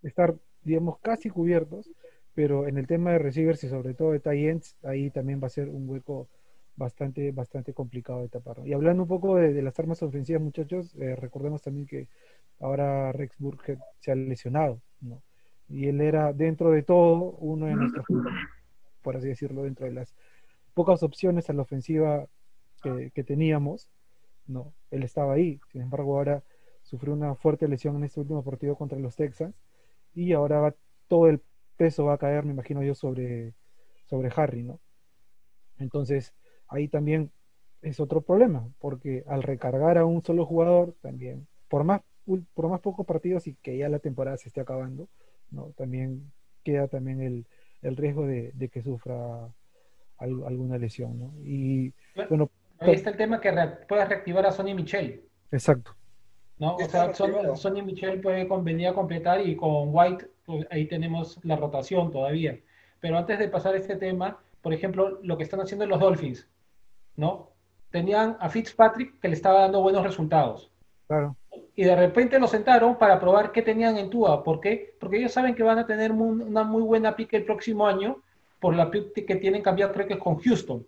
[0.01, 1.91] estar, digamos, casi cubiertos,
[2.33, 5.47] pero en el tema de receivers y sobre todo de tight ends, ahí también va
[5.47, 6.29] a ser un hueco
[6.75, 8.57] bastante, bastante complicado de tapar.
[8.65, 12.07] Y hablando un poco de, de las armas ofensivas, muchachos, eh, recordemos también que
[12.59, 15.21] ahora Rex Burkhead se ha lesionado, ¿no?
[15.69, 18.05] Y él era, dentro de todo, uno de nuestros,
[19.01, 20.15] por así decirlo, dentro de las
[20.73, 22.27] pocas opciones a la ofensiva
[22.81, 23.89] que, que teníamos,
[24.47, 24.73] ¿no?
[24.91, 26.43] Él estaba ahí, sin embargo ahora
[26.81, 29.55] sufrió una fuerte lesión en este último partido contra los Texans
[30.13, 30.75] y ahora va,
[31.07, 31.41] todo el
[31.77, 33.53] peso va a caer, me imagino yo, sobre,
[34.05, 34.79] sobre Harry, ¿no?
[35.79, 36.33] Entonces,
[36.67, 37.31] ahí también
[37.81, 42.01] es otro problema, porque al recargar a un solo jugador, también, por más,
[42.53, 45.07] por más pocos partidos y que ya la temporada se esté acabando,
[45.51, 45.71] ¿no?
[45.75, 46.31] También
[46.63, 47.45] queda también el,
[47.81, 49.49] el riesgo de, de, que sufra
[50.17, 51.33] al, alguna lesión, ¿no?
[51.43, 51.93] Y
[52.29, 55.23] bueno, ahí está el tema que re, puedas reactivar a Sonny Michel.
[55.51, 55.95] Exacto.
[56.59, 56.75] ¿no?
[56.75, 61.39] O sea, Sonny, Sonny Michel puede venir a completar y con White pues, ahí tenemos
[61.43, 62.59] la rotación todavía.
[62.99, 66.47] Pero antes de pasar a este tema, por ejemplo, lo que están haciendo los Dolphins,
[67.15, 67.49] ¿no?
[67.91, 70.71] Tenían a Fitzpatrick que le estaba dando buenos resultados.
[71.07, 71.35] Claro.
[71.75, 74.43] Y de repente lo sentaron para probar qué tenían en Tua.
[74.43, 74.95] ¿Por qué?
[74.99, 78.21] Porque ellos saben que van a tener una muy buena pique el próximo año
[78.59, 80.85] por la pique que tienen cambiado, creo que con Houston,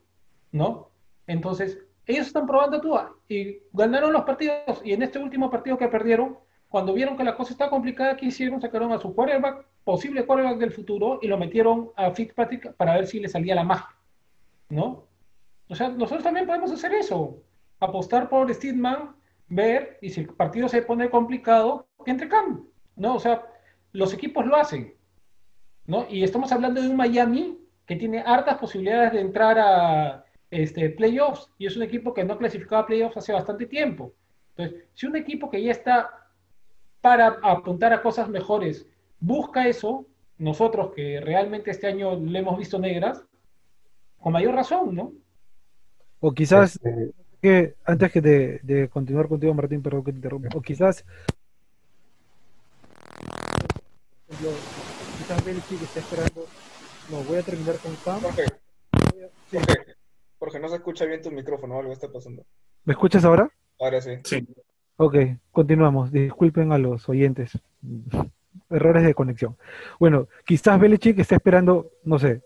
[0.51, 0.89] ¿no?
[1.27, 4.81] Entonces, ellos están probando Tua y ganaron los partidos.
[4.83, 6.37] Y en este último partido que perdieron,
[6.69, 8.61] cuando vieron que la cosa está complicada, ¿qué hicieron?
[8.61, 13.07] Sacaron a su quarterback, posible quarterback del futuro, y lo metieron a Fitzpatrick para ver
[13.07, 13.95] si le salía la magia,
[14.69, 15.05] ¿no?
[15.67, 17.37] O sea, nosotros también podemos hacer eso.
[17.79, 19.15] Apostar por Steedman,
[19.47, 23.15] ver, y si el partido se pone complicado, que entre Cam, ¿no?
[23.15, 23.45] O sea,
[23.91, 24.95] los equipos lo hacen,
[25.85, 26.05] ¿no?
[26.09, 31.49] Y estamos hablando de un Miami que tiene hartas posibilidades de entrar a este, playoffs,
[31.57, 34.13] y es un equipo que no clasificaba a playoffs hace bastante tiempo.
[34.55, 36.09] Entonces, si un equipo que ya está
[37.01, 38.87] para apuntar a cosas mejores
[39.19, 43.23] busca eso, nosotros que realmente este año le hemos visto negras,
[44.19, 45.13] con mayor razón, ¿no?
[46.19, 47.13] O quizás, este...
[47.45, 51.05] que antes que de, de, continuar contigo, Martín, perdón que te interrumpa, o quizás,
[54.27, 56.47] quizás Belichick está esperando,
[57.11, 58.19] no, voy a terminar con Cam.
[58.21, 58.45] Jorge,
[59.51, 59.57] sí.
[59.57, 59.95] Jorge,
[60.39, 62.43] Jorge, no se escucha bien tu micrófono, algo está pasando.
[62.83, 63.47] ¿Me escuchas ahora?
[63.79, 64.17] Ahora sí.
[64.23, 64.47] Sí.
[64.97, 65.15] Ok,
[65.51, 66.11] continuamos.
[66.11, 67.51] Disculpen a los oyentes.
[68.71, 69.55] Errores de conexión.
[69.99, 72.41] Bueno, quizás Belichick está esperando, no sé,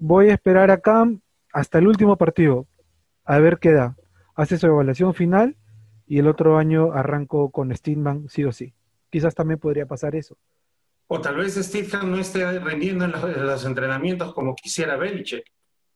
[0.00, 1.20] voy a esperar a Cam
[1.52, 2.66] hasta el último partido,
[3.30, 3.96] a ver qué da.
[4.34, 5.56] Hace su evaluación final
[6.04, 8.74] y el otro año arranco con Steedman sí o sí.
[9.08, 10.36] Quizás también podría pasar eso.
[11.06, 15.44] O tal vez Steedman no esté rindiendo en los, en los, entrenamientos como quisiera Belichick.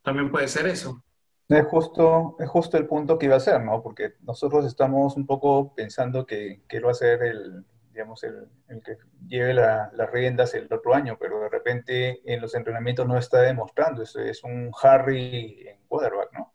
[0.02, 1.02] También puede ser eso.
[1.48, 3.82] Es justo, es justo el punto que iba a ser, ¿no?
[3.82, 8.80] Porque nosotros estamos un poco pensando que, que va a ser el, digamos, el, el
[8.80, 13.18] que lleve la, las riendas el otro año, pero de repente en los entrenamientos no
[13.18, 16.53] está demostrando, es, es un Harry en quarterback, ¿no?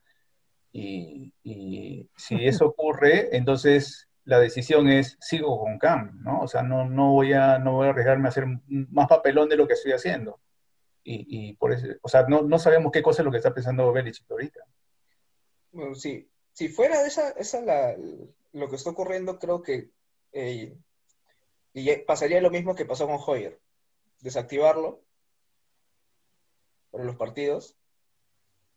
[0.82, 6.42] Y, si eso ocurre, entonces la decisión es, sigo con Cam, ¿no?
[6.42, 9.56] O sea, no, no, voy, a, no voy a arriesgarme a hacer más papelón de
[9.56, 10.39] lo que estoy haciendo.
[11.04, 13.92] Y, por eso, o sea, no, no, sabemos qué cosa es lo que está pensando
[13.92, 14.60] Belichick ahorita.
[15.72, 16.30] Bueno, si
[16.76, 17.96] fuera esa, esa la,
[18.52, 19.89] lo que está ocurriendo, creo que
[20.32, 20.78] eh,
[21.74, 23.60] y pasaría lo mismo que pasó con Hoyer.
[24.22, 25.02] Desactivarlo
[26.92, 27.78] para los partidos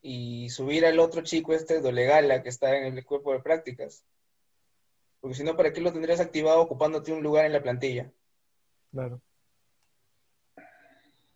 [0.02, 4.04] y subir al otro chico este Dolegala que está en el cuerpo de prácticas.
[5.20, 8.10] Porque si no, ¿para qué lo tendrías activado ocupándote un lugar en la plantilla?
[8.90, 9.22] Claro.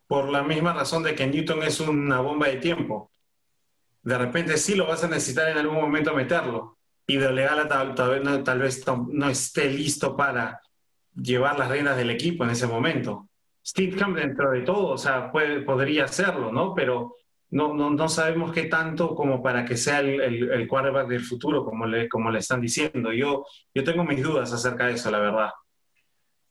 [0.08, 3.12] Por la misma razón de que Newton es una bomba de tiempo.
[4.02, 6.78] De repente sí lo vas a necesitar en algún momento meterlo.
[7.06, 10.60] Y Dolegala tal, tal, tal vez no esté listo para
[11.14, 13.28] llevar las riendas del equipo en ese momento.
[13.64, 16.74] Steve Camp dentro de todo, o sea, puede, podría hacerlo, ¿no?
[16.74, 17.16] Pero
[17.50, 21.24] no, no, no, sabemos qué tanto como para que sea el, el, el quarterback del
[21.24, 23.12] futuro, como le, como le están diciendo.
[23.12, 25.50] Yo, yo tengo mis dudas acerca de eso, la verdad.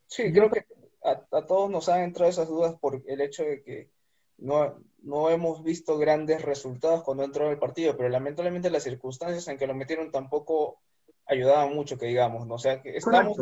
[0.07, 0.65] Sí, creo que
[1.03, 3.89] a, a todos nos han entrado esas dudas por el hecho de que
[4.37, 9.47] no, no hemos visto grandes resultados cuando entró en el partido, pero lamentablemente las circunstancias
[9.47, 10.81] en que lo metieron tampoco
[11.25, 12.55] ayudaban mucho, que digamos, ¿no?
[12.55, 13.37] O sea, que estamos,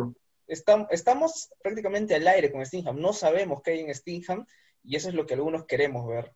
[0.48, 4.46] estamos, estamos prácticamente al aire con Stingham, no sabemos qué hay en Stingham
[4.84, 6.34] y eso es lo que algunos queremos ver.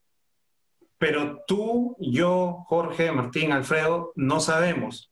[0.97, 5.11] Pero tú, yo, Jorge, Martín, Alfredo, no sabemos.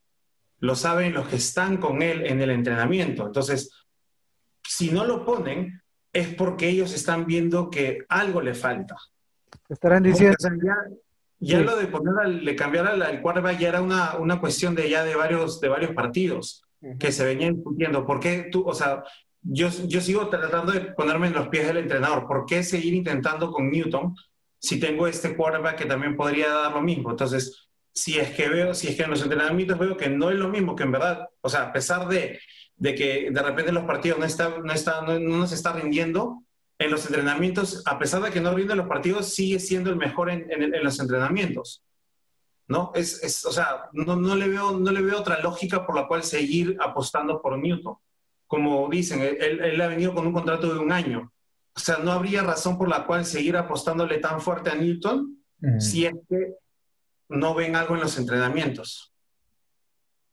[0.60, 3.26] Lo saben los que están con él en el entrenamiento.
[3.28, 3.72] Entonces,
[4.64, 8.96] si no lo ponen, es porque ellos están viendo que algo le falta.
[9.70, 10.76] Estarán diciendo, ya
[11.40, 11.64] ya Sí.
[11.66, 14.90] lo de poner al- de cambiar al, al quarterback ya era una, una cuestión de
[14.90, 16.64] ya de varios, de varios partidos
[16.98, 18.06] que se venían discutiendo.
[18.06, 19.04] ¿Por qué tú, o sea,
[19.42, 22.26] yo, yo sigo tratando de ponerme en los pies del entrenador?
[22.26, 24.16] ¿Por qué seguir intentando con Newton
[24.66, 27.12] si tengo este quarterback que también podría dar lo mismo?
[27.12, 30.36] Entonces, si es que veo, si es que en los entrenamientos veo que no es
[30.38, 32.40] lo mismo, que en verdad, o sea, a pesar de,
[32.76, 36.42] de que de repente los partidos no, está, no, está, no, no nos está rindiendo,
[36.78, 40.30] en los entrenamientos, a pesar de que no rinde los partidos, sigue siendo el mejor
[40.30, 41.84] en, en- en los entrenamientos.
[42.68, 42.92] ¿No?
[42.96, 46.08] Es, es, o sea, no, no, le veo, no le veo otra lógica por la
[46.08, 47.96] cual seguir apostando por Newton.
[48.48, 51.32] Como dicen, él, él ha venido con un contrato de un año.
[51.76, 55.38] O sea, no habría razón por la cual seguir apostándole tan fuerte a Newton
[55.80, 56.54] si es que
[57.30, 59.12] no ven algo en los entrenamientos.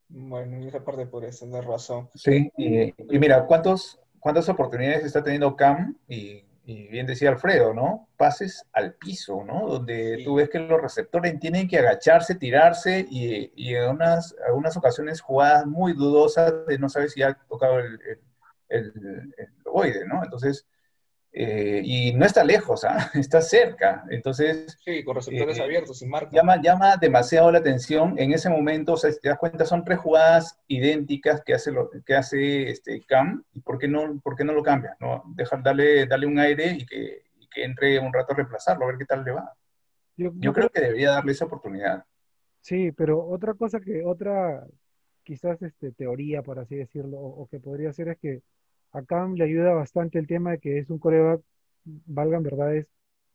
[0.09, 2.11] Bueno, y esa parte podría tener razón.
[2.15, 2.83] Sí, y,
[3.15, 5.97] y mira, ¿cuántos, ¿cuántas oportunidades está teniendo Cam?
[6.07, 8.09] Y, y bien decía Alfredo, ¿no?
[8.19, 9.67] Pases al piso, ¿no?
[9.69, 10.25] Donde Sí.
[10.25, 15.21] tú ves que los receptores tienen que agacharse, tirarse y, y en unas, algunas ocasiones
[15.23, 18.21] jugadas muy dudosas de no saber si ha tocado el, el,
[18.69, 20.23] el- el ovoide, ¿no?
[20.23, 20.67] Entonces,
[21.33, 23.11] eh, y no está lejos, ¿ah?
[23.15, 24.05] Está cerca.
[24.11, 26.31] Entonces, Sí, con receptores Eh, abiertos, sin marca.
[26.31, 28.15] llama, llama demasiado la atención.
[28.19, 31.71] En ese momento, o sea, si te das cuenta, son tres jugadas idénticas que hace,
[31.73, 33.45] lo, que hace este Cam.
[33.53, 34.97] ¿Y por qué no, por qué no lo cambia?
[35.01, 35.23] ¿no?
[35.37, 38.89] Dejar, darle, darle un aire y que, y que entre un rato a reemplazarlo, a
[38.89, 39.53] ver qué tal le va.
[40.17, 42.05] yo, Yo creo que debería darle esa oportunidad.
[42.61, 44.67] Sí, pero otra cosa que, otra
[45.25, 48.43] quizás este, teoría, por así decirlo, o, o que podría ser es que
[48.93, 51.41] a Cam le ayuda bastante el tema de que es un coreback,
[51.85, 52.87] valgan verdades,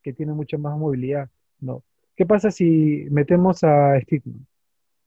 [0.02, 1.84] que tiene mucha más movilidad, ¿no?
[2.16, 4.48] ¿Qué pasa si metemos a Stigman,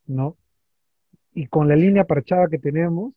[0.06, 0.36] ¿no?
[1.34, 3.14] Y con la línea parchada que tenemos,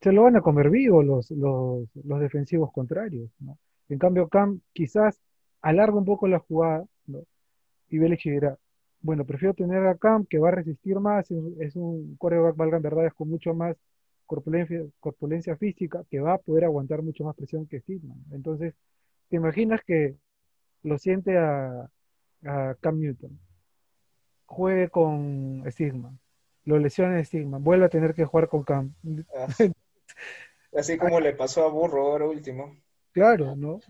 [0.00, 3.58] se lo van a comer vivo los, los, los defensivos contrarios, ¿no?
[3.88, 5.20] En cambio, Cam quizás
[5.62, 7.20] alarga un poco la jugada, ¿no?
[7.88, 8.58] Y Belichick dirá,
[9.00, 13.14] bueno, prefiero tener a Cam que va a resistir más, es, un quarterback, valgan verdades,
[13.14, 13.76] con mucho más
[14.26, 18.18] corpulencia, corpulencia física, que va a poder aguantar mucho más presión que Steedman.
[18.32, 18.74] Entonces,
[19.28, 20.16] ¿te imaginas que
[20.82, 21.90] lo siente a,
[22.44, 23.38] a Cam Newton?
[24.46, 26.18] Juegue con Steedman,
[26.64, 28.94] lo lesiona Steedman, vuelve a tener que jugar con Cam.
[29.34, 29.72] Así,
[30.76, 32.76] así como le pasó a Burro ahora último.
[33.12, 33.80] Claro, ¿no?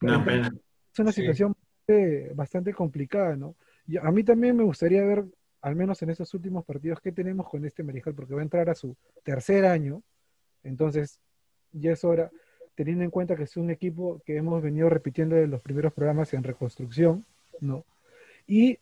[0.00, 0.54] Una pena.
[0.92, 1.20] Es una Sí.
[1.20, 1.54] situación
[1.86, 3.56] bastante, bastante complicada, ¿no?
[3.86, 5.24] Y a mí también me gustaría ver,
[5.60, 8.70] al menos en estos últimos partidos, qué tenemos con este Mariscal, porque va a entrar
[8.70, 10.02] a su tercer año,
[10.62, 11.18] entonces
[11.72, 12.30] ya es hora,
[12.74, 16.32] teniendo en cuenta que es un equipo que hemos venido repitiendo en los primeros programas
[16.34, 17.24] en reconstrucción,
[17.60, 17.84] ¿no?
[18.46, 18.78] Y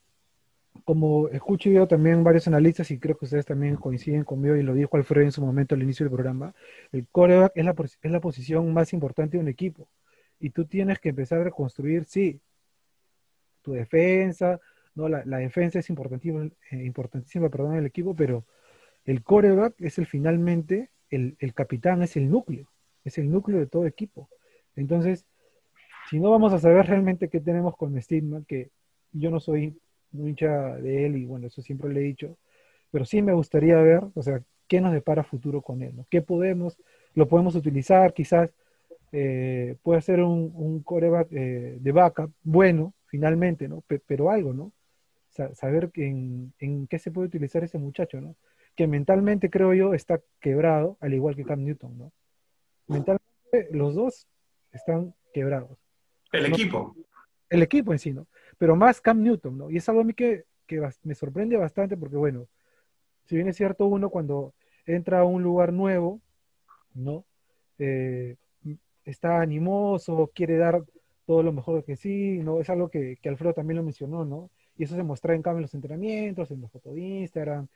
[0.85, 4.75] como escucho yo también varios analistas, y creo que ustedes también coinciden conmigo, y lo
[4.75, 6.55] dijo Alfredo en su momento al inicio del programa,
[6.93, 9.89] el coreback es la, es la posición más importante de un equipo.
[10.39, 12.39] Y tú tienes que empezar a reconstruir, sí,
[13.63, 14.61] tu defensa,
[14.97, 18.47] no, la, defensa es importantísima, eh, importantísima, perdón, en el equipo, pero
[19.05, 22.71] el coreback es el finalmente, el, el capitán es el núcleo,
[23.05, 24.31] es el núcleo de todo equipo.
[24.77, 25.27] Entonces,
[26.11, 28.71] si no vamos a saber realmente qué tenemos con Steedman, que
[29.13, 29.79] yo no soy
[30.13, 32.39] hincha de él y bueno, eso siempre le he dicho,
[32.91, 36.07] pero sí me gustaría ver, o sea, qué nos depara futuro con él, ¿no?
[36.11, 36.79] ¿Qué podemos,
[37.15, 38.51] lo podemos utilizar, quizás
[39.13, 43.83] eh, puede ser un, un coreback eh, de backup bueno, finalmente, ¿no?
[43.83, 44.73] Pe- pero algo, ¿no?
[45.37, 48.37] Sa- saber en, en qué se puede utilizar ese muchacho, ¿no?
[48.75, 52.13] Que mentalmente, creo yo, está quebrado, al igual que Cam Newton, ¿no?
[52.89, 54.27] Mentalmente, los dos
[54.73, 55.79] están quebrados.
[56.33, 56.97] El No- equipo.
[57.51, 58.27] el equipo en sí, ¿no?
[58.59, 59.71] Pero más Cam Newton, ¿no?
[59.71, 62.47] Y es algo a mí que, que me sorprende bastante porque, bueno,
[63.27, 64.55] si bien es cierto uno cuando
[64.87, 66.21] entra a un lugar nuevo,
[66.95, 67.25] ¿no?
[67.79, 68.37] Eh,
[69.05, 70.83] está animoso, quiere dar
[71.27, 72.61] todo lo mejor que sí, ¿no?
[72.61, 74.51] Es algo que, que Alfredo también lo mencionó, ¿no?
[74.79, 77.67] Y eso se muestra en cambio en los entrenamientos, en los fotos de Instagram,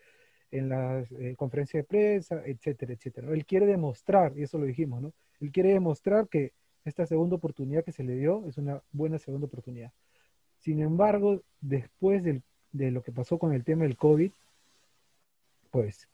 [0.51, 3.33] en las eh, conferencias de prensa, etcétera, etcétera.
[3.33, 5.13] Él quiere demostrar, y eso lo dijimos, ¿no?
[5.41, 6.53] Él quiere demostrar que
[6.85, 9.93] esta segunda oportunidad que se le dio es una buena segunda oportunidad.
[10.59, 14.31] Sin embargo, después de lo que pasó con el tema del COVID,
[15.71, 16.09] pues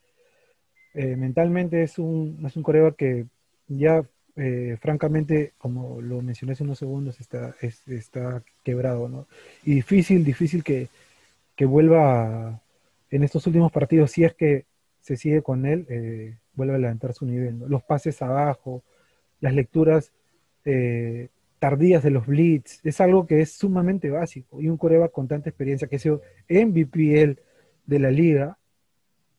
[0.94, 3.26] eh, mentalmente es un, es un que
[3.68, 9.26] ya eh, francamente, como lo mencioné hace unos segundos, está, es- está quebrado, ¿no?
[9.64, 10.88] Y difícil, difícil que,
[11.56, 12.60] que vuelva
[13.10, 14.66] en estos últimos partidos, si es que
[15.00, 17.60] se sigue con él, eh, vuelva a levantar su nivel.
[17.68, 18.82] Los pases abajo,
[19.40, 20.12] las lecturas
[20.64, 24.60] eh, tardías de los blitz, es algo que es sumamente básico.
[24.62, 27.40] Y un coreback con tanta experiencia que ha sido MVP él
[27.86, 28.58] de la liga,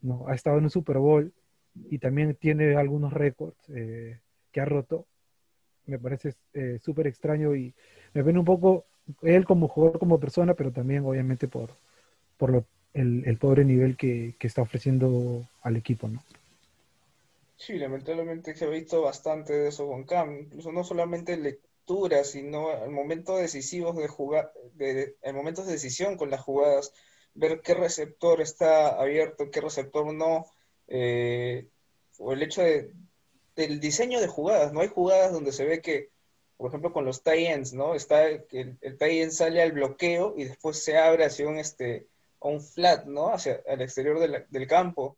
[0.02, 0.28] ¿no?
[0.28, 1.34] Ha estado en un Super Bowl
[1.90, 4.20] y también tiene algunos récords eh,
[4.58, 5.06] que ha roto.
[5.86, 7.74] Me parece eh, súper extraño y
[8.14, 8.86] me ven un poco
[9.22, 11.70] él como jugador, como persona, pero también obviamente por,
[12.38, 16.24] por lo- el, el pobre nivel que, que está ofreciendo al equipo, ¿no?
[17.56, 22.70] Sí, lamentablemente se ha visto bastante de eso con Cam, incluso no solamente lectura, sino
[22.70, 26.94] al momento decisivos de jugar, de, de- en momentos de decisión con las jugadas,
[27.34, 30.46] ver qué receptor está abierto, qué receptor no,
[30.88, 31.68] eh,
[32.20, 32.94] o el hecho de,
[33.58, 36.12] del diseño de jugadas, no hay jugadas donde se ve que,
[36.58, 37.96] por ejemplo, con los tie ends, ¿no?
[37.96, 38.46] Está el,
[38.82, 42.08] el tie end sale al bloqueo y después se abre hacia un este
[42.40, 43.34] un flat, ¿no?
[43.34, 45.18] Hacia el exterior de del campo.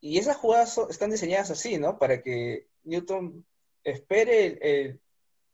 [0.00, 1.98] Y esas jugadas están diseñadas así, ¿no?
[1.98, 3.44] Para que Newton
[3.84, 5.00] espere el-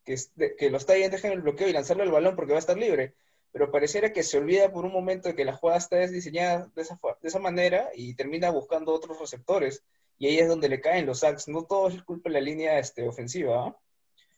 [0.04, 0.16] que,
[0.58, 3.14] que los Titans dejen el bloqueo y lanzarle el balón porque va a estar libre.
[3.52, 6.82] Pero pareciera que se olvida por un momento de que la jugada está diseñada de
[6.82, 9.84] esa, de esa manera y termina buscando otros receptores.
[10.22, 11.48] Y ahí es donde le caen los sacks.
[11.48, 13.66] No todo es culpa de la línea este, ofensiva.
[13.66, 13.76] ¿ah?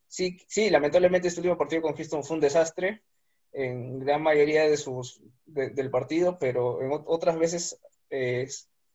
[0.09, 3.03] Sí, sí, lamentablemente este último partido con Houston fue un desastre
[3.53, 8.49] en gran mayoría de sus, de- del partido, pero en ot- otras veces eh,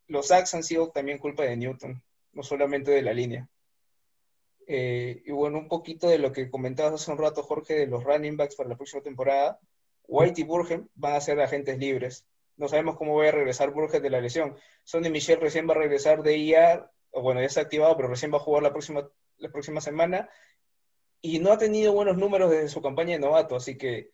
[0.08, 2.02] los sacks han sido también culpa de Newton,
[2.34, 3.48] no solamente de la línea.
[4.66, 8.04] Eh, y bueno, un poquito de lo que comentabas hace un rato, Jorge, de los
[8.04, 9.60] running backs para la próxima temporada.
[10.08, 12.26] White y Burgess van a ser agentes libres.
[12.60, 14.58] No sabemos cómo va a regresar Burgess de la lesión.
[14.84, 18.34] Sonny Michel recién va a regresar de IR, o bueno, ya está activado, pero recién
[18.34, 20.30] va a jugar la próxima, la próxima semana.
[21.22, 24.12] Y no ha tenido buenos números desde su campaña de novato, así que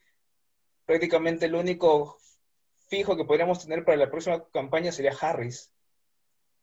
[0.86, 2.20] prácticamente el único
[2.88, 5.74] fijo que podríamos tener para la próxima campaña sería Harris.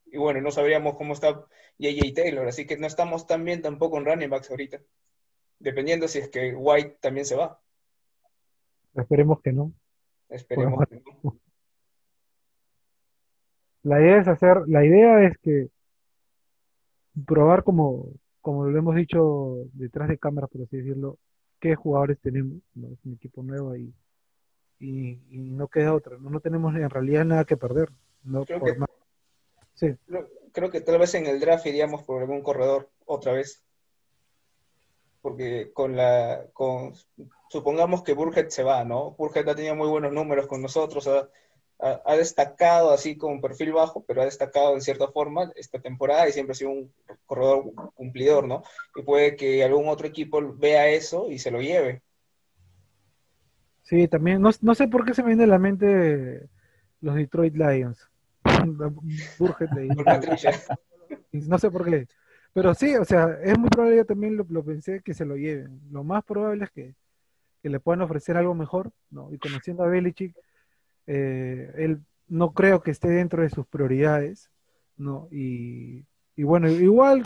[0.07, 2.15] Y bueno, no sabríamos cómo está J.J.
[2.15, 4.81] Taylor, así que no estamos tan bien tampoco en running backs ahorita.
[5.59, 7.61] Dependiendo si es que White también se va.
[8.95, 9.73] Esperemos que no.
[10.29, 11.41] Esperemos que no.
[13.85, 15.69] La idea es hacer, la idea es que
[17.27, 18.07] probar como,
[18.41, 21.19] como lo hemos dicho detrás de cámaras, por así decirlo,
[21.61, 22.89] qué jugadores tenemos, ¿no?
[22.89, 23.93] Es un equipo nuevo y,
[24.79, 26.31] y, y no queda otra, ¿no?
[26.31, 27.89] No tenemos en realidad nada que perder,
[28.25, 28.45] ¿no?
[28.45, 28.89] Creo Por que- más-
[29.75, 33.65] Sí, Creo, creo que tal vez en el draft iríamos por algún corredor otra vez.
[35.23, 36.45] Porque con la.
[36.53, 36.93] Con,
[37.49, 39.13] supongamos que Burhead se va, ¿no?
[39.13, 41.29] Burhead ha tenido muy buenos números con nosotros, ha,
[41.83, 46.29] ha- ha destacado así con perfil bajo, pero ha destacado en cierta forma esta temporada
[46.29, 46.93] y siempre ha sido un
[47.27, 48.63] corredor cumplidor, ¿no?
[48.97, 52.03] Y puede que algún otro equipo vea eso y se lo lleve.
[53.83, 56.49] sí, también, no, no sé por qué se me viene a la mente
[57.01, 58.09] los Detroit Lions.
[61.33, 62.07] No sé por qué.
[62.53, 65.37] Pero sí, o sea, es muy probable, yo también lo, lo pensé, que se lo
[65.37, 65.81] lleven.
[65.91, 66.95] Lo más probable es que,
[67.63, 69.33] que le puedan ofrecer algo mejor, ¿no?
[69.33, 70.37] Y conociendo a Belichick,
[71.07, 74.51] eh, él no creo que esté dentro de sus prioridades,
[74.97, 75.29] ¿no?
[75.31, 76.05] Y,
[76.37, 77.23] y bueno, igual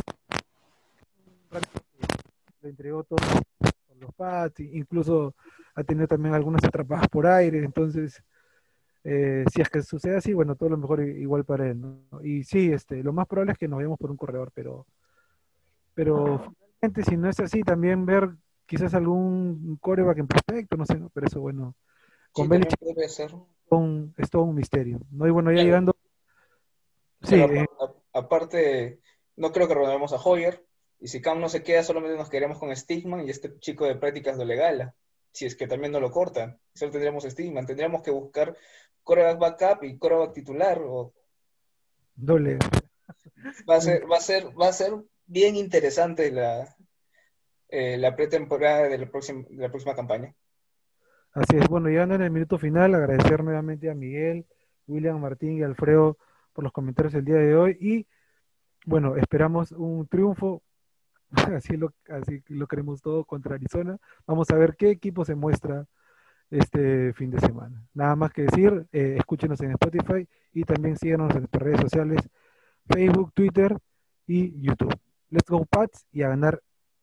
[2.62, 3.18] le entregó todo
[3.88, 5.34] con los Pats, incluso
[5.74, 8.22] ha tenido también algunas atrapadas por aire, entonces
[9.04, 12.24] eh, si es que sucede así, bueno, todo lo mejor igual para él, ¿no?
[12.24, 14.84] Y sí, este, lo más probable es que nos vayamos por un corredor, pero,
[15.94, 18.30] pero finalmente si no es así, también ver
[18.66, 21.08] quizás algún coreback en prospecto, no sé, ¿no?
[21.10, 21.76] Pero eso, bueno,
[22.32, 23.32] con Sí, Belichick ser.
[23.70, 25.26] Un- es todo un misterio, ¿no?
[25.26, 25.66] Y bueno, ya Claro.
[25.66, 25.96] llegando,
[27.22, 27.66] sí, eh,
[28.12, 29.00] aparte,
[29.37, 30.64] no creo que renovemos a Hoyer.
[30.98, 33.96] Y si Cam no se queda, solamente nos quedaremos con Stigman y este chico de
[33.96, 34.94] prácticas de Legala.
[35.31, 36.59] Si es que también no lo cortan.
[36.74, 37.66] Solo tendríamos Stigman.
[37.66, 38.57] Tendríamos que buscar
[39.02, 40.81] coreback backup y coreback titular.
[40.83, 41.12] O
[42.14, 42.59] doble.
[43.68, 44.94] va a ser, va a ser, va a ser
[45.26, 46.74] bien interesante la,
[47.68, 50.35] eh, la pretemporada de la próxima, de la próxima campaña.
[51.37, 54.46] Así es, bueno, llegando en el minuto final, agradecer nuevamente a Miguel,
[54.87, 56.16] William, Martín y Alfredo
[56.54, 58.06] por los comentarios el día de hoy y
[58.87, 60.62] bueno, esperamos un triunfo,
[61.54, 63.98] así lo, así lo queremos todo contra Arizona.
[64.26, 65.87] Vamos a ver qué equipo se muestra
[66.48, 67.87] este fin de semana.
[67.92, 72.30] Nada más que decir, eh, escúchenos en Spotify y también síganos en nuestras redes sociales,
[72.88, 73.76] Facebook, Twitter
[74.26, 74.98] y YouTube.
[75.28, 76.62] Let's go Pats y a ganar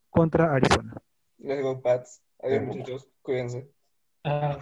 [0.10, 0.96] contra Arizona.
[1.38, 2.24] Let's go, Pats.
[2.42, 3.08] Adiós, muchachos.
[3.22, 3.70] Cuídense.
[4.24, 4.60] Ah,